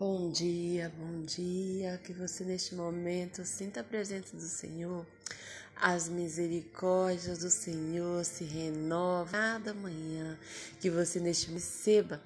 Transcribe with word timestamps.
Bom 0.00 0.30
dia, 0.30 0.90
bom 0.98 1.26
dia. 1.26 2.00
Que 2.02 2.14
você 2.14 2.42
neste 2.42 2.74
momento 2.74 3.44
sinta 3.44 3.80
a 3.80 3.84
presença 3.84 4.34
do 4.34 4.48
Senhor. 4.48 5.06
As 5.76 6.08
misericórdias 6.08 7.40
do 7.40 7.50
Senhor 7.50 8.24
se 8.24 8.44
renovam 8.44 9.32
cada 9.32 9.74
manhã. 9.74 10.38
Que 10.80 10.88
você 10.88 11.20
neste 11.20 11.50
receba 11.50 12.18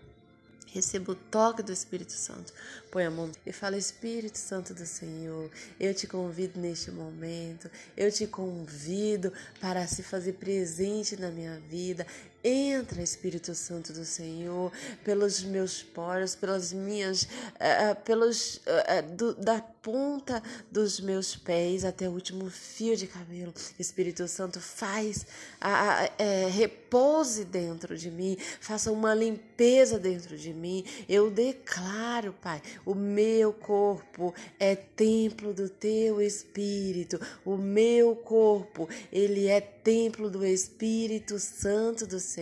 Receba 0.75 1.13
o 1.13 1.15
toque 1.15 1.63
do 1.63 1.73
Espírito 1.73 2.11
Santo. 2.11 2.53
Põe 2.91 3.05
a 3.05 3.11
mão 3.11 3.31
e 3.47 3.53
fala: 3.53 3.77
Espírito 3.77 4.39
Santo 4.39 4.75
do 4.75 4.85
Senhor, 4.85 5.49
eu 5.79 5.95
te 5.95 6.09
convido 6.09 6.59
neste 6.59 6.91
momento, 6.91 7.71
eu 7.97 8.11
te 8.11 8.27
convido 8.27 9.33
para 9.61 9.87
se 9.87 10.03
fazer 10.03 10.33
presente 10.33 11.17
na 11.17 11.31
minha 11.31 11.61
vida. 11.69 12.05
Entra, 12.45 13.03
Espírito 13.03 13.55
Santo 13.55 13.91
do 13.95 14.05
Senhor, 14.05 14.71
pelos 15.03 15.43
meus 15.43 15.83
poros, 15.83 16.35
pelas 16.35 16.75
minhas, 16.75 17.23
uh, 17.23 17.97
pelos 18.05 18.57
uh, 18.57 19.17
do, 19.17 19.35
da 19.35 19.65
ponta 19.85 20.43
dos 20.71 20.99
meus 20.99 21.37
pés 21.37 21.85
até 21.85 22.09
o 22.09 22.13
último 22.13 22.49
fio 22.49 22.97
de 22.97 23.07
cabelo. 23.07 23.53
Espírito 23.79 24.27
Santo, 24.27 24.59
faz, 24.59 25.27
uh, 25.63 26.11
é, 26.19 26.49
repouse 26.49 27.45
dentro 27.45 27.97
de 27.97 28.11
mim, 28.11 28.37
faça 28.61 28.91
uma 28.91 29.15
limpeza 29.15 29.99
dentro 29.99 30.39
de 30.39 30.55
mim. 30.55 30.85
Eu 31.07 31.31
declaro, 31.31 32.35
Pai, 32.41 32.63
o 32.85 32.95
meu 32.95 33.53
corpo 33.53 34.35
é 34.59 34.75
templo 34.75 35.53
do 35.53 35.69
Teu 35.69 36.21
Espírito. 36.21 37.21
O 37.45 37.57
meu 37.57 38.17
corpo, 38.17 38.89
ele 39.13 39.49
é 39.49 39.61
templo 39.61 40.31
do 40.31 40.47
Espírito 40.47 41.39
Santo 41.39 42.07
do 42.07 42.19
Senhor, 42.19 42.34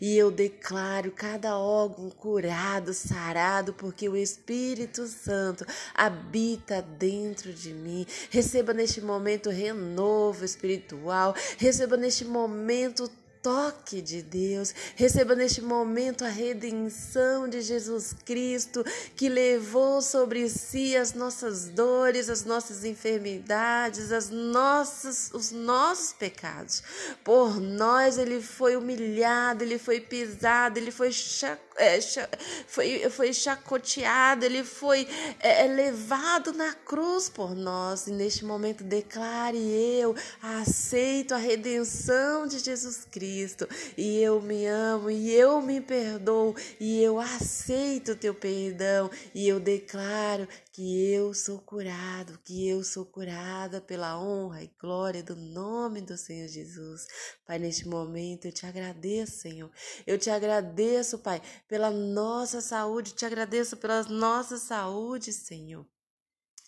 e 0.00 0.16
eu 0.16 0.30
declaro 0.30 1.10
cada 1.10 1.58
órgão 1.58 2.10
curado, 2.10 2.92
sarado, 2.92 3.72
porque 3.72 4.08
o 4.08 4.16
Espírito 4.16 5.06
Santo 5.06 5.66
habita 5.94 6.82
dentro 6.82 7.52
de 7.52 7.72
mim. 7.72 8.06
Receba 8.30 8.72
neste 8.72 9.00
momento 9.00 9.50
renovo 9.50 10.44
espiritual, 10.44 11.34
receba 11.56 11.96
neste 11.96 12.24
momento 12.24 13.10
toque 13.42 14.00
de 14.00 14.22
Deus. 14.22 14.74
Receba 14.96 15.34
neste 15.34 15.60
momento 15.60 16.24
a 16.24 16.28
redenção 16.28 17.48
de 17.48 17.60
Jesus 17.60 18.14
Cristo, 18.24 18.84
que 19.16 19.28
levou 19.28 20.00
sobre 20.02 20.48
si 20.48 20.96
as 20.96 21.14
nossas 21.14 21.68
dores, 21.68 22.28
as 22.28 22.44
nossas 22.44 22.84
enfermidades, 22.84 24.12
as 24.12 24.30
nossas, 24.30 25.30
os 25.32 25.50
nossos 25.50 26.12
pecados. 26.12 26.82
Por 27.24 27.60
nós 27.60 28.18
ele 28.18 28.40
foi 28.40 28.76
humilhado, 28.76 29.64
ele 29.64 29.78
foi 29.78 30.00
pisado, 30.00 30.78
ele 30.78 30.90
foi 30.90 31.12
é, 31.78 31.98
foi, 32.66 33.08
foi 33.10 33.32
chacoteado, 33.32 34.44
ele 34.44 34.64
foi 34.64 35.06
é, 35.40 35.64
é, 35.64 35.68
levado 35.68 36.52
na 36.52 36.74
cruz 36.74 37.28
por 37.28 37.54
nós. 37.54 38.06
E 38.06 38.12
neste 38.12 38.44
momento 38.44 38.82
declare 38.84 39.58
eu 39.58 40.14
aceito 40.42 41.34
a 41.34 41.38
redenção 41.38 42.46
de 42.46 42.58
Jesus 42.58 43.06
Cristo. 43.10 43.18
Cristo, 43.18 43.68
e 43.96 44.22
eu 44.22 44.40
me 44.40 44.66
amo, 44.66 45.10
e 45.10 45.30
eu 45.32 45.60
me 45.60 45.80
perdoo, 45.80 46.54
e 46.78 47.02
eu 47.02 47.18
aceito 47.18 48.12
o 48.12 48.16
teu 48.16 48.34
perdão, 48.34 49.10
e 49.34 49.48
eu 49.48 49.58
declaro 49.58 50.46
que 50.78 51.12
eu 51.12 51.34
sou 51.34 51.58
curado, 51.58 52.38
que 52.44 52.68
eu 52.68 52.84
sou 52.84 53.04
curada 53.04 53.80
pela 53.80 54.16
honra 54.16 54.62
e 54.62 54.70
glória 54.80 55.24
do 55.24 55.34
nome 55.34 56.00
do 56.00 56.16
Senhor 56.16 56.46
Jesus. 56.46 57.04
Pai, 57.44 57.58
neste 57.58 57.88
momento 57.88 58.44
eu 58.44 58.52
te 58.52 58.64
agradeço, 58.64 59.40
Senhor. 59.40 59.72
Eu 60.06 60.16
te 60.16 60.30
agradeço, 60.30 61.18
Pai, 61.18 61.42
pela 61.66 61.90
nossa 61.90 62.60
saúde, 62.60 63.12
te 63.12 63.26
agradeço 63.26 63.76
pela 63.76 64.04
nossa 64.04 64.56
saúde, 64.56 65.32
Senhor. 65.32 65.84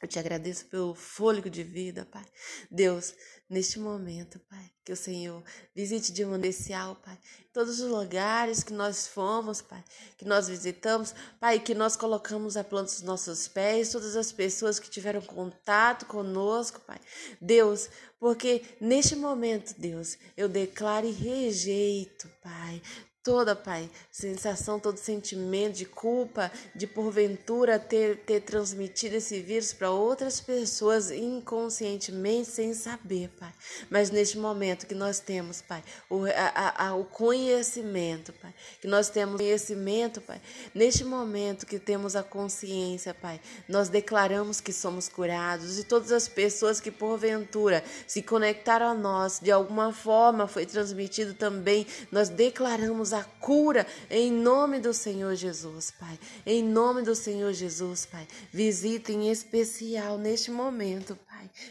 Eu 0.03 0.09
te 0.09 0.19
agradeço 0.19 0.67
pelo 0.67 0.93
fôlego 0.93 1.49
de 1.49 1.63
vida, 1.63 2.05
Pai. 2.05 2.27
Deus, 2.69 3.15
neste 3.51 3.81
momento, 3.81 4.39
Pai, 4.49 4.71
que 4.85 4.93
o 4.93 4.97
Senhor 4.97 5.43
visite 5.75 6.13
de 6.13 6.25
maneira 6.25 6.49
especial, 6.49 6.95
Pai, 7.05 7.19
todos 7.53 7.81
os 7.81 7.91
lugares 7.91 8.63
que 8.63 8.73
nós 8.73 9.09
fomos, 9.09 9.61
Pai, 9.61 9.83
que 10.17 10.25
nós 10.25 10.47
visitamos, 10.47 11.13
Pai, 11.41 11.59
que 11.59 11.75
nós 11.75 11.97
colocamos 11.97 12.57
a 12.57 12.63
planta 12.63 12.93
dos 12.93 13.03
nossos 13.03 13.49
pés, 13.49 13.91
todas 13.91 14.15
as 14.15 14.31
pessoas 14.31 14.79
que 14.79 14.89
tiveram 14.89 15.21
contato 15.21 16.07
conosco, 16.07 16.81
Pai. 16.81 17.01
Deus, 17.41 17.91
porque 18.21 18.63
neste 18.81 19.17
momento, 19.17 19.75
Deus, 19.77 20.17
eu 20.37 20.49
declaro 20.49 21.07
e 21.07 21.11
rejeito, 21.11 22.31
Pai, 22.41 22.81
toda, 23.23 23.55
Pai, 23.55 23.91
sensação, 24.11 24.81
todo 24.81 24.97
sentimento 24.97 25.77
de 25.77 25.85
culpa, 25.85 26.51
de 26.75 26.87
porventura 26.87 27.79
ter, 27.79 28.19
ter 28.19 28.41
transmitido 28.41 29.17
esse 29.17 29.41
vírus 29.41 29.73
para 29.73 29.91
outras 29.91 30.41
pessoas 30.41 31.11
inconscientemente, 31.11 32.49
sem 32.49 32.73
saber, 32.73 33.29
Pai. 33.39 33.53
Mas 33.91 34.11
neste 34.11 34.39
momento 34.39 34.87
que 34.87 34.95
nós 34.95 35.21
temos, 35.21 35.61
Pai, 35.61 35.85
o, 36.09 36.25
a, 36.25 36.89
a, 36.89 36.95
o 36.95 37.05
conhecimento, 37.05 38.33
Pai, 38.33 38.55
que 38.81 38.89
nós 38.89 39.11
temos 39.11 39.37
conhecimento, 39.37 40.21
Pai, 40.21 40.41
neste 40.75 41.05
momento 41.05 41.67
que 41.67 41.79
temos 41.79 42.17
a 42.17 42.23
consciência, 42.23 43.13
Pai, 43.13 43.41
nós 43.69 43.89
declaramos 43.89 44.61
que 44.61 44.73
somos 44.73 45.09
curados 45.09 45.79
e 45.79 45.85
todas 45.85 46.11
as 46.11 46.27
pessoas 46.27 46.81
que 46.81 46.91
porventura 46.91 47.85
se 48.07 48.23
conectaram 48.23 48.87
a 48.87 48.95
nós, 48.95 49.41
de 49.41 49.51
alguma 49.51 49.93
forma 49.93 50.47
foi 50.47 50.65
transmitido 50.65 51.35
também, 51.35 51.87
nós 52.11 52.29
declaramos 52.29 53.10
a 53.13 53.23
cura 53.23 53.87
em 54.11 54.31
nome 54.33 54.79
do 54.79 54.93
Senhor 54.93 55.35
Jesus, 55.35 55.91
Pai. 55.91 56.19
Em 56.45 56.63
nome 56.63 57.03
do 57.03 57.15
Senhor 57.15 57.53
Jesus, 57.53 58.07
Pai. 58.07 58.27
Visita 58.53 59.13
em 59.13 59.31
especial 59.31 60.19
neste 60.19 60.51
momento, 60.51 61.17
Pai. 61.29 61.30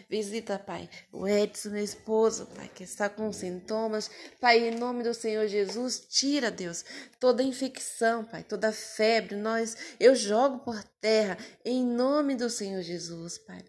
Visita, 0.10 0.58
Pai, 0.58 0.90
o 1.12 1.28
Edson, 1.28 1.70
meu 1.70 1.84
esposo, 1.84 2.48
Pai, 2.56 2.70
que 2.74 2.84
está 2.84 3.10
com 3.10 3.32
sintomas. 3.32 4.10
Pai, 4.40 4.68
em 4.68 4.76
nome 4.78 5.04
do 5.04 5.14
Senhor 5.14 5.48
Jesus, 5.48 6.06
tira, 6.10 6.50
Deus, 6.50 6.84
toda 7.20 7.44
infecção, 7.44 8.24
Pai, 8.24 8.44
toda 8.44 8.72
febre. 8.72 9.36
Nós, 9.36 9.76
eu 10.00 10.16
jogo 10.16 10.60
por 10.60 10.84
terra, 11.02 11.38
em 11.64 11.86
nome 11.86 12.36
do 12.36 12.50
Senhor 12.50 12.82
Jesus, 12.82 13.38
Pai. 13.38 13.64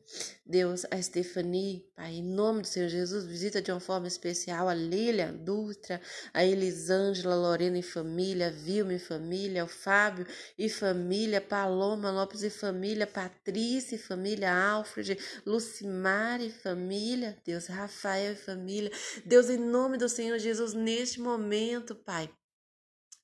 Deus, 0.47 0.85
a 0.91 1.01
Stephanie, 1.01 1.87
Pai, 1.95 2.15
em 2.15 2.23
nome 2.23 2.63
do 2.63 2.67
Senhor 2.67 2.89
Jesus, 2.89 3.25
visita 3.25 3.63
de 3.63 3.71
uma 3.71 3.79
forma 3.79 4.09
especial 4.09 4.69
a 4.69 4.75
Lília, 4.75 5.29
a 5.29 5.33
Dutra, 5.33 6.01
a 6.35 6.45
Elisângela, 6.45 7.37
Lorena 7.37 7.79
e 7.79 7.83
família, 7.83 8.51
Vilma 8.51 8.95
e 8.95 8.99
família, 8.99 9.65
o 9.65 9.69
Fábio 9.69 10.27
e 10.59 10.69
família, 10.69 11.41
Paloma 11.41 12.11
Lopes 12.11 12.43
e 12.43 12.51
família, 12.51 13.07
Patrícia 13.07 13.95
e 13.95 13.99
família, 13.99 14.53
Alfred, 14.53 15.17
Lucimar 15.47 15.90
e 16.41 16.51
família, 16.51 17.37
Deus, 17.45 17.67
Rafael 17.67 18.33
e 18.33 18.37
família. 18.37 18.91
Deus, 19.25 19.51
em 19.51 19.59
nome 19.59 19.99
do 19.99 20.09
Senhor 20.09 20.39
Jesus, 20.39 20.73
neste 20.73 21.21
momento, 21.21 21.95
Pai, 21.95 22.31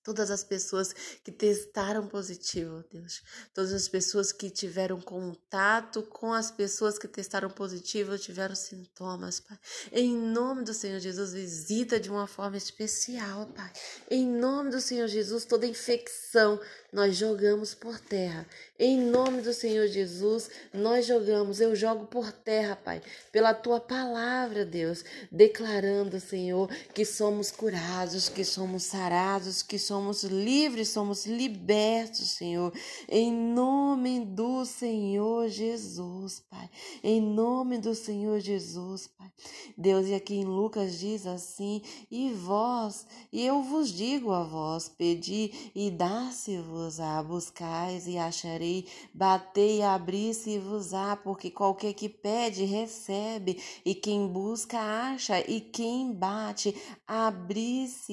Todas 0.06 0.31
as 0.31 0.44
pessoas 0.44 0.94
que 1.25 1.33
testaram 1.33 2.06
positivo, 2.06 2.84
Deus. 2.93 3.25
Todas 3.53 3.72
as 3.72 3.89
pessoas 3.89 4.31
que 4.31 4.49
tiveram 4.49 5.00
contato 5.00 6.00
com 6.00 6.33
as 6.33 6.49
pessoas 6.49 6.97
que 6.97 7.09
testaram 7.09 7.50
positivo, 7.50 8.17
tiveram 8.17 8.55
sintomas, 8.55 9.41
Pai. 9.41 9.59
Em 9.91 10.17
nome 10.17 10.62
do 10.62 10.72
Senhor 10.72 11.00
Jesus, 11.00 11.33
visita 11.33 11.99
de 11.99 12.09
uma 12.09 12.28
forma 12.28 12.56
especial, 12.56 13.47
Pai. 13.47 13.72
Em 14.09 14.25
nome 14.25 14.71
do 14.71 14.81
Senhor 14.81 15.09
Jesus, 15.09 15.44
toda 15.44 15.67
infecção 15.67 16.61
nós 16.93 17.17
jogamos 17.17 17.75
por 17.75 17.99
terra. 17.99 18.47
Em 18.78 19.00
nome 19.00 19.43
do 19.43 19.53
Senhor 19.53 19.88
Jesus, 19.88 20.49
nós 20.73 21.05
jogamos, 21.05 21.61
eu 21.61 21.75
jogo 21.75 22.06
por 22.06 22.31
terra, 22.31 22.77
Pai, 22.77 23.03
pela 23.33 23.53
tua 23.53 23.81
palavra, 23.81 24.65
Deus, 24.65 25.05
declarando, 25.33 26.21
Senhor, 26.21 26.69
que 26.94 27.05
somos 27.05 27.50
curados, 27.50 28.28
que 28.28 28.44
somos 28.44 28.84
sarados, 28.84 29.62
que 29.62 29.81
somos 29.81 29.96
somos 29.97 30.23
livres, 30.25 30.91
somos 30.91 31.25
libertos, 31.25 32.33
Senhor, 32.33 32.71
em 33.09 33.33
nome 33.33 34.20
do 34.20 34.67
Senhor 34.67 35.49
Jesus, 35.49 36.44
Pai, 36.50 36.69
em 37.03 37.19
nome 37.19 37.79
do 37.79 37.94
Senhor 37.94 38.38
Jesus, 38.38 39.06
Pai. 39.06 39.32
Deus, 39.76 40.06
e 40.06 40.15
aqui 40.15 40.35
em 40.35 40.44
Lucas 40.44 40.99
diz 40.99 41.26
assim: 41.26 41.81
E 42.11 42.31
vós, 42.31 43.06
e 43.32 43.43
eu 43.43 43.62
vos 43.62 43.91
digo 43.91 44.32
a 44.32 44.43
vós, 44.43 44.87
pedi 44.87 45.70
e 45.75 45.91
dá-se-vos-á, 45.91 47.23
buscais 47.23 48.06
e 48.06 48.19
acharei, 48.19 48.87
batei 49.15 49.79
e 49.79 49.82
abri-se-vos-á, 49.82 51.17
porque 51.17 51.50
qualquer 51.50 51.94
que 51.94 52.11
pede, 52.11 52.65
recebe, 52.65 53.62
e 53.82 53.94
quem 53.94 54.29
busca, 54.29 54.79
acha, 54.79 55.41
e 55.50 55.59
quem 55.59 56.12
bate, 56.12 56.76
abri-se-á. 57.06 58.05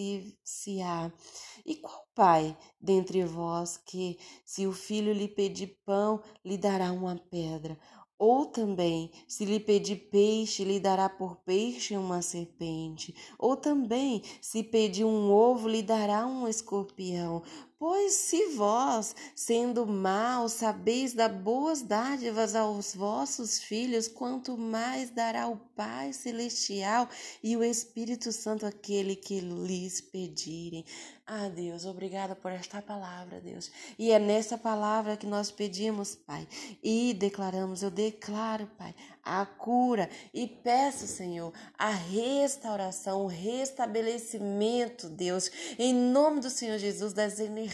E 1.66 1.76
qual 1.76 2.06
pai 2.14 2.58
dentre 2.80 3.24
vós 3.24 3.78
que, 3.78 4.18
se 4.46 4.68
o 4.68 4.74
filho 4.74 5.14
lhe 5.14 5.28
pedir 5.28 5.80
pão, 5.86 6.22
lhe 6.44 6.58
dará 6.58 6.92
uma 6.92 7.16
pedra? 7.16 7.80
Ou 8.20 8.46
também, 8.46 9.12
se 9.28 9.44
lhe 9.46 9.60
pedir 9.60 10.10
peixe, 10.10 10.64
lhe 10.64 10.80
dará 10.80 11.10
por 11.10 11.38
peixe 11.38 11.98
uma 11.98 12.22
serpente? 12.22 13.16
Ou 13.40 13.56
também, 13.58 14.22
se 14.42 14.64
pedir 14.64 15.06
um 15.06 15.32
ovo, 15.32 15.68
lhe 15.68 15.82
dará 15.82 16.26
um 16.26 16.48
escorpião? 16.48 17.42
Pois 17.86 18.14
se 18.14 18.46
vós, 18.56 19.14
sendo 19.36 19.86
maus, 19.86 20.54
sabeis 20.54 21.12
dar 21.12 21.28
boas 21.28 21.82
dádivas 21.82 22.56
aos 22.56 22.96
vossos 22.96 23.60
filhos, 23.60 24.08
quanto 24.08 24.58
mais 24.58 25.10
dará 25.10 25.50
o 25.50 25.58
Pai 25.76 26.14
Celestial 26.14 27.10
e 27.44 27.58
o 27.58 27.64
Espírito 27.64 28.32
Santo 28.32 28.66
aquele 28.66 29.18
que 29.18 29.42
lhes 29.42 30.00
pedirem. 30.00 30.86
Ah, 31.26 31.50
Deus, 31.50 31.86
obrigada 31.86 32.36
por 32.36 32.52
esta 32.52 32.82
palavra, 32.82 33.42
Deus. 33.42 33.72
E 33.98 34.12
é 34.12 34.20
nessa 34.20 34.58
palavra 34.58 35.18
que 35.18 35.26
nós 35.26 35.52
pedimos, 35.52 36.16
Pai, 36.16 36.48
e 36.82 37.14
declaramos, 37.14 37.82
eu 37.82 37.90
declaro, 37.90 38.68
Pai, 38.78 38.94
a 39.24 39.46
cura 39.46 40.10
e 40.34 40.46
peço, 40.46 41.08
Senhor, 41.08 41.54
a 41.78 41.90
restauração, 41.90 43.24
o 43.24 43.28
restabelecimento, 43.28 45.08
Deus, 45.08 45.50
em 45.80 45.94
nome 45.94 46.42
do 46.42 46.50
Senhor 46.50 46.78
Jesus, 46.78 47.14
das 47.14 47.40
energias, 47.40 47.73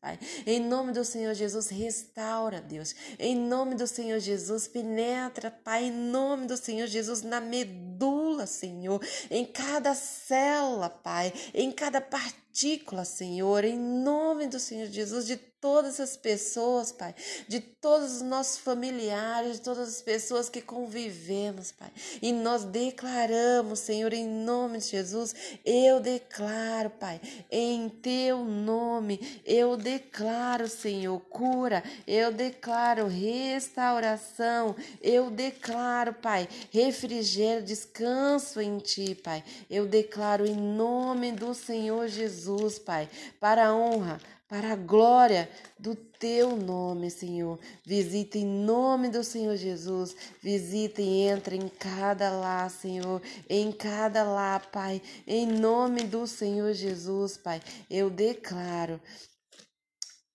Pai. 0.00 0.18
Em 0.46 0.60
nome 0.60 0.92
do 0.92 1.04
Senhor 1.04 1.34
Jesus, 1.34 1.68
restaura, 1.68 2.60
Deus. 2.60 2.94
Em 3.18 3.36
nome 3.36 3.74
do 3.74 3.86
Senhor 3.86 4.18
Jesus, 4.18 4.68
penetra, 4.68 5.50
Pai, 5.50 5.84
em 5.84 5.90
nome 5.90 6.46
do 6.46 6.56
Senhor 6.56 6.86
Jesus, 6.86 7.22
na 7.22 7.40
medula, 7.40 8.46
Senhor, 8.46 9.00
em 9.30 9.44
cada 9.44 9.94
célula, 9.94 10.88
Pai, 10.88 11.32
em 11.52 11.70
cada 11.72 12.00
partícula, 12.54 13.04
Senhor, 13.04 13.64
em 13.64 13.76
nome 13.76 14.46
do 14.46 14.60
Senhor 14.60 14.86
Jesus, 14.86 15.26
de 15.26 15.36
todas 15.36 15.98
as 15.98 16.14
pessoas, 16.16 16.92
Pai, 16.92 17.14
de 17.48 17.58
todos 17.58 18.16
os 18.16 18.22
nossos 18.22 18.58
familiares, 18.58 19.54
de 19.54 19.62
todas 19.62 19.88
as 19.88 20.02
pessoas 20.02 20.48
que 20.50 20.60
convivemos, 20.60 21.72
Pai. 21.72 21.90
E 22.20 22.32
nós 22.32 22.64
declaramos, 22.64 23.78
Senhor, 23.80 24.12
em 24.12 24.28
nome 24.28 24.78
de 24.78 24.88
Jesus, 24.88 25.34
eu 25.64 26.00
declaro, 26.00 26.90
Pai, 26.90 27.18
em 27.50 27.88
teu 27.88 28.44
nome, 28.44 29.42
eu 29.44 29.74
declaro, 29.76 30.68
Senhor, 30.68 31.18
cura, 31.30 31.82
eu 32.06 32.30
declaro 32.30 33.08
restauração, 33.08 34.76
eu 35.02 35.30
declaro, 35.30 36.12
Pai, 36.12 36.46
refrigério, 36.70 37.64
descanso 37.64 38.60
em 38.60 38.78
ti, 38.78 39.14
Pai. 39.14 39.42
Eu 39.70 39.86
declaro 39.86 40.46
em 40.46 40.54
nome 40.54 41.32
do 41.32 41.54
Senhor 41.54 42.06
Jesus, 42.06 42.43
Pai, 42.84 43.08
para 43.40 43.66
a 43.66 43.74
honra, 43.74 44.20
para 44.48 44.72
a 44.72 44.76
glória 44.76 45.50
do 45.78 45.94
teu 45.94 46.56
nome, 46.56 47.10
Senhor. 47.10 47.58
Visita 47.84 48.38
em 48.38 48.46
nome 48.46 49.08
do 49.08 49.24
Senhor 49.24 49.56
Jesus. 49.56 50.14
Visita 50.42 51.02
e 51.02 51.22
entra 51.22 51.54
em 51.54 51.68
cada 51.68 52.30
lá, 52.30 52.68
Senhor. 52.68 53.20
Em 53.48 53.72
cada 53.72 54.22
lá, 54.22 54.60
Pai. 54.60 55.02
Em 55.26 55.46
nome 55.46 56.04
do 56.04 56.26
Senhor 56.26 56.72
Jesus, 56.72 57.36
Pai. 57.36 57.60
Eu 57.90 58.10
declaro 58.10 59.00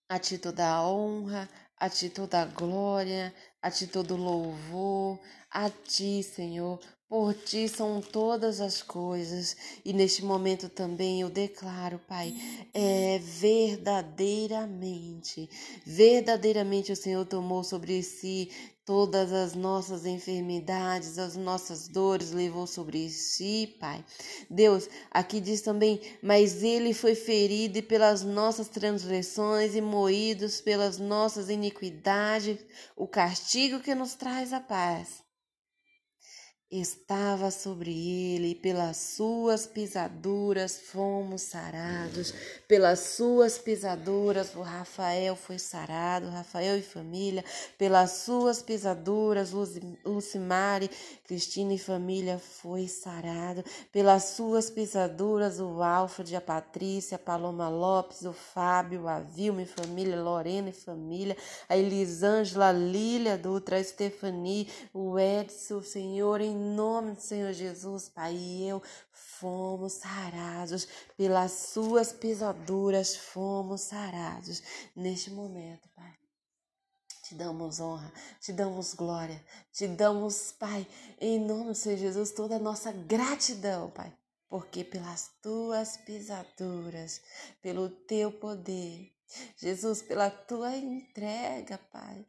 a 0.09 0.17
ti 0.17 0.37
toda 0.37 0.67
a 0.67 0.87
honra, 0.89 1.47
a 1.77 1.89
ti 1.89 2.09
toda 2.09 2.41
a 2.41 2.45
glória, 2.45 3.33
a 3.61 3.71
ti 3.71 3.87
todo 3.87 4.15
louvor, 4.15 5.19
a 5.49 5.69
ti, 5.69 6.23
Senhor, 6.23 6.79
por 7.09 7.33
ti 7.33 7.67
são 7.67 7.99
todas 8.01 8.61
as 8.61 8.81
coisas, 8.83 9.57
e 9.83 9.91
neste 9.91 10.23
momento 10.23 10.69
também 10.69 11.21
eu 11.21 11.29
declaro, 11.29 11.99
Pai, 12.07 12.35
é 12.71 13.17
verdadeiramente, 13.17 15.49
verdadeiramente 15.83 16.91
o 16.91 16.95
Senhor 16.95 17.25
tomou 17.25 17.63
sobre 17.63 18.03
si 18.03 18.51
todas 18.85 19.33
as 19.33 19.55
nossas 19.55 20.05
enfermidades, 20.05 21.17
as 21.17 21.35
nossas 21.35 21.87
dores, 21.87 22.31
levou 22.31 22.67
sobre 22.67 23.09
si, 23.09 23.75
Pai. 23.79 24.05
Deus, 24.47 24.87
aqui 25.09 25.39
diz 25.39 25.61
também, 25.61 25.99
mas 26.21 26.61
ele 26.61 26.93
foi 26.93 27.15
ferido 27.15 27.81
pelas 27.81 28.21
nossas 28.21 28.67
transgressões 28.67 29.73
e 29.73 29.81
moídos 29.81 30.61
pelas 30.61 30.99
nossas 30.99 31.49
iniquidades, 31.49 32.59
o 32.95 33.07
castigo 33.07 33.79
que 33.79 33.95
nos 33.95 34.13
traz 34.13 34.53
a 34.53 34.59
paz 34.59 35.27
estava 36.71 37.49
sobre 37.49 37.89
ele, 37.89 38.49
e 38.49 38.55
pelas 38.55 38.97
suas 38.97 39.65
pisaduras 39.65 40.79
fomos 40.79 41.41
sarados. 41.41 42.31
Pelas 42.67 42.99
suas 42.99 43.57
pisaduras 43.57 44.53
o 44.55 44.61
Rafael 44.61 45.35
foi 45.35 45.57
sarado, 45.57 46.29
Rafael 46.29 46.77
e 46.77 46.83
família. 46.83 47.43
Pelas 47.75 48.11
suas 48.11 48.61
pisaduras 48.61 49.51
Lucimari, 50.05 50.91
Cristina 51.25 51.73
e 51.73 51.79
família 51.79 52.37
foi 52.37 52.87
sarado. 52.87 53.63
Pelas 53.91 54.25
suas 54.25 54.69
pisaduras 54.69 55.59
o 55.59 55.81
Alfred, 55.81 56.35
a 56.35 56.41
Patrícia, 56.41 57.15
a 57.15 57.19
Paloma 57.19 57.67
Lopes, 57.67 58.21
o 58.25 58.33
Fábio, 58.33 59.07
a 59.07 59.19
Vilma 59.19 59.63
e 59.63 59.65
família, 59.65 60.21
Lorena 60.21 60.69
e 60.69 60.73
família, 60.73 61.35
a 61.67 61.75
Elisângela, 61.75 62.67
a 62.67 62.71
Lília 62.71 63.39
Dutra, 63.39 63.77
a 63.77 63.83
Stephanie, 63.83 64.67
o 64.93 65.17
Edson, 65.17 65.77
o 65.77 65.83
Senhor 65.83 66.41
em 66.41 66.58
nome 66.59 67.13
do 67.13 67.21
Senhor 67.21 67.53
Jesus, 67.53 68.09
Pai, 68.09 68.35
e 68.35 68.67
eu 68.67 68.81
fomos 69.11 69.93
sarados, 69.93 70.87
pelas 71.15 71.51
suas 71.51 72.11
pisaduras 72.11 73.15
fomos 73.15 73.81
sarados 73.81 74.61
neste 74.95 75.31
momento, 75.31 75.87
Pai. 75.95 76.13
Te 77.23 77.35
damos 77.35 77.79
honra, 77.79 78.11
te 78.41 78.51
damos 78.51 78.93
glória, 78.93 79.43
te 79.71 79.87
damos, 79.87 80.51
Pai, 80.51 80.85
em 81.19 81.39
nome 81.39 81.65
do 81.65 81.75
Senhor 81.75 81.97
Jesus, 81.97 82.31
toda 82.31 82.55
a 82.55 82.59
nossa 82.59 82.91
gratidão, 82.91 83.91
Pai, 83.91 84.11
porque 84.49 84.83
pelas 84.83 85.29
tuas 85.41 85.95
pisaduras, 85.97 87.21
pelo 87.61 87.89
teu 87.89 88.31
poder, 88.31 89.13
Jesus, 89.57 90.01
pela 90.01 90.29
tua 90.29 90.75
entrega, 90.75 91.77
Pai. 91.91 92.25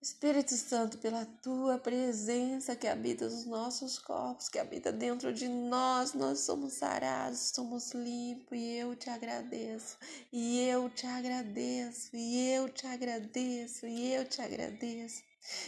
Espírito 0.00 0.54
Santo, 0.54 0.96
pela 0.98 1.26
tua 1.42 1.76
presença 1.76 2.76
que 2.76 2.86
habita 2.86 3.24
nos 3.24 3.44
nossos 3.44 3.98
corpos, 3.98 4.48
que 4.48 4.58
habita 4.58 4.92
dentro 4.92 5.32
de 5.32 5.48
nós, 5.48 6.14
nós 6.14 6.40
somos 6.40 6.74
sarados, 6.74 7.50
somos 7.52 7.90
limpos 7.92 8.56
e 8.56 8.76
eu 8.76 8.94
te 8.94 9.10
agradeço, 9.10 9.98
e 10.32 10.60
eu 10.60 10.88
te 10.88 11.04
agradeço, 11.04 12.14
e 12.14 12.48
eu 12.48 12.68
te 12.68 12.86
agradeço, 12.86 13.86
e 13.88 14.14
eu 14.14 14.24
te 14.24 14.40
agradeço. 14.40 15.20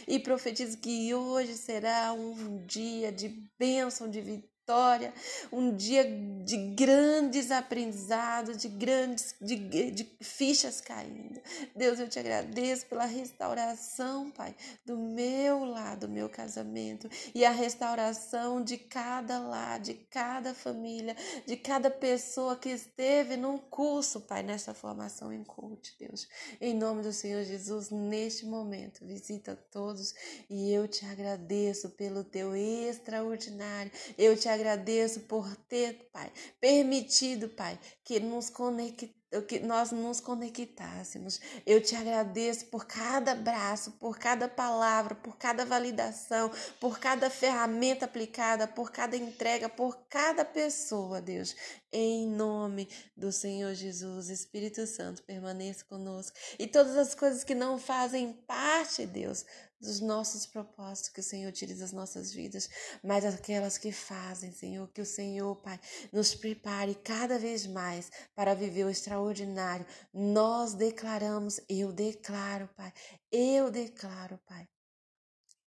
E 0.07 0.17
profetizo 0.17 0.77
que 0.77 1.13
hoje 1.13 1.57
será 1.57 2.13
um 2.13 2.65
dia 2.65 3.11
de 3.11 3.29
bênção, 3.59 4.09
de 4.09 4.21
vitória 4.21 4.50
vitória, 4.61 5.13
um 5.51 5.75
dia 5.75 6.05
de 6.45 6.57
grandes 6.75 7.51
aprendizados, 7.51 8.57
de 8.57 8.69
grandes 8.69 9.35
de, 9.41 9.55
de 9.91 10.03
fichas 10.21 10.79
caindo. 10.79 11.41
Deus, 11.75 11.99
eu 11.99 12.07
te 12.07 12.19
agradeço 12.19 12.85
pela 12.85 13.05
restauração, 13.05 14.29
Pai, 14.31 14.55
do 14.85 14.97
meu 14.97 15.65
lar, 15.65 15.97
do 15.97 16.07
meu 16.07 16.29
casamento 16.29 17.09
e 17.33 17.43
a 17.43 17.51
restauração 17.51 18.63
de 18.63 18.77
cada 18.77 19.39
lar, 19.39 19.79
de 19.79 19.95
cada 19.95 20.53
família, 20.53 21.15
de 21.45 21.57
cada 21.57 21.89
pessoa 21.89 22.55
que 22.55 22.69
esteve 22.69 23.35
num 23.35 23.57
curso, 23.57 24.21
Pai, 24.21 24.43
nessa 24.43 24.73
formação 24.73 25.33
em 25.33 25.43
coach, 25.43 25.95
Deus. 25.99 26.27
Em 26.59 26.73
nome 26.73 27.01
do 27.01 27.11
Senhor 27.11 27.43
Jesus, 27.43 27.89
neste 27.89 28.45
momento, 28.45 29.05
visita 29.05 29.55
todos 29.71 30.13
e 30.49 30.71
eu 30.71 30.87
te 30.87 31.05
agradeço 31.05 31.89
pelo 31.89 32.23
teu 32.23 32.55
extraordinário. 32.55 33.91
Eu 34.17 34.37
te 34.37 34.50
agradeço 34.51 35.21
por 35.21 35.55
ter, 35.67 36.09
Pai, 36.11 36.31
permitido, 36.59 37.49
Pai, 37.49 37.79
que 38.03 38.19
nos 38.19 38.49
conectemos 38.49 39.21
que 39.47 39.59
nós 39.59 39.91
nos 39.91 40.19
conectássemos. 40.19 41.39
Eu 41.65 41.81
te 41.81 41.95
agradeço 41.95 42.65
por 42.65 42.85
cada 42.85 43.31
abraço, 43.31 43.91
por 43.91 44.17
cada 44.17 44.49
palavra, 44.49 45.15
por 45.15 45.37
cada 45.37 45.63
validação, 45.63 46.51
por 46.79 46.99
cada 46.99 47.29
ferramenta 47.29 48.05
aplicada, 48.05 48.67
por 48.67 48.91
cada 48.91 49.15
entrega, 49.15 49.69
por 49.69 50.05
cada 50.09 50.43
pessoa, 50.43 51.21
Deus. 51.21 51.55
Em 51.93 52.27
nome 52.27 52.89
do 53.15 53.31
Senhor 53.31 53.73
Jesus, 53.73 54.27
Espírito 54.29 54.85
Santo, 54.85 55.23
permaneça 55.23 55.85
conosco. 55.85 56.35
E 56.59 56.67
todas 56.67 56.97
as 56.97 57.15
coisas 57.15 57.43
que 57.43 57.55
não 57.55 57.77
fazem 57.77 58.33
parte, 58.33 59.05
Deus, 59.05 59.45
dos 59.81 59.99
nossos 59.99 60.45
propósitos, 60.45 61.09
que 61.09 61.19
o 61.19 61.23
Senhor 61.23 61.49
utiliza 61.49 61.83
as 61.83 61.91
nossas 61.91 62.31
vidas, 62.31 62.69
mas 63.03 63.25
aquelas 63.25 63.77
que 63.77 63.91
fazem, 63.91 64.51
Senhor, 64.51 64.87
que 64.89 65.01
o 65.01 65.05
Senhor, 65.05 65.55
Pai, 65.57 65.79
nos 66.13 66.35
prepare 66.35 66.93
cada 66.95 67.39
vez 67.39 67.65
mais 67.65 68.11
para 68.35 68.53
viver 68.53 68.85
o 68.85 68.89
extraordinário. 68.89 69.85
Nós 70.13 70.73
declaramos, 70.73 71.59
eu 71.67 71.91
declaro, 71.91 72.69
Pai, 72.75 72.93
eu 73.31 73.71
declaro, 73.71 74.37
Pai, 74.45 74.67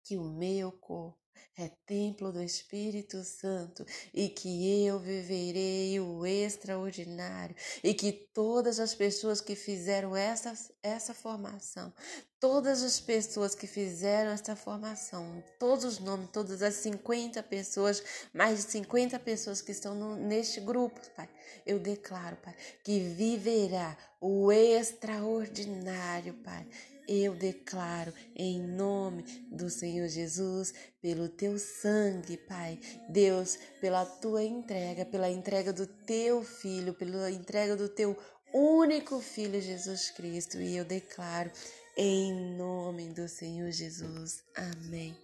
que 0.04 0.18
o 0.18 0.24
meu 0.24 0.72
corpo 0.72 1.23
é 1.58 1.70
templo 1.86 2.32
do 2.32 2.42
Espírito 2.42 3.24
Santo 3.24 3.86
e 4.14 4.30
que 4.30 4.86
eu 4.86 4.98
viverei 5.00 6.00
o 6.00 6.26
extraordinário 6.26 7.56
e 7.84 7.94
que 7.94 8.12
todas 8.12 8.80
as 8.80 8.96
pessoas 8.96 9.40
que 9.40 9.56
fizeram 9.56 10.16
essa, 10.16 10.54
essa 10.82 11.14
formação, 11.14 11.94
todas 12.40 12.82
as 12.82 13.00
pessoas 13.00 13.54
que 13.54 13.68
fizeram 13.68 14.32
essa 14.32 14.56
formação, 14.56 15.44
todos 15.60 15.86
os 15.86 16.00
nomes, 16.00 16.30
todas 16.32 16.62
as 16.62 16.74
50 16.76 17.42
pessoas, 17.44 18.04
mais 18.34 18.58
de 18.66 18.72
50 18.72 19.20
pessoas 19.20 19.62
que 19.62 19.72
estão 19.72 19.94
no, 19.94 20.16
neste 20.16 20.60
grupo, 20.60 21.00
Pai, 21.16 21.30
eu 21.66 21.80
declaro, 21.80 22.36
Pai, 22.38 22.56
que 22.84 23.00
viverá 23.00 23.96
o 24.20 24.52
extraordinário, 24.52 26.34
Pai. 26.36 26.68
Eu 27.08 27.36
declaro 27.36 28.14
em 28.36 28.62
nome 28.62 29.24
do 29.52 29.70
Senhor 29.70 30.08
Jesus, 30.08 30.74
pelo 31.02 31.28
teu 31.28 31.60
sangue, 31.60 32.38
Pai, 32.38 32.80
Deus, 33.10 33.58
pela 33.82 34.06
tua 34.06 34.44
entrega, 34.44 35.06
pela 35.06 35.30
entrega 35.30 35.74
do 35.74 35.86
teu 35.86 36.44
filho, 36.44 36.94
pela 36.94 37.30
entrega 37.30 37.76
do 37.76 37.90
teu 37.90 38.18
único 38.54 39.20
Filho 39.20 39.60
Jesus 39.60 40.12
Cristo. 40.12 40.62
E 40.62 40.78
eu 40.78 40.86
declaro 40.86 41.52
em 41.98 42.56
nome 42.56 43.10
do 43.10 43.28
Senhor 43.28 43.72
Jesus. 43.72 44.44
Amém. 44.56 45.16